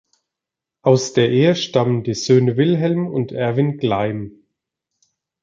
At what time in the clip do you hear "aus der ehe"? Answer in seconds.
0.81-1.53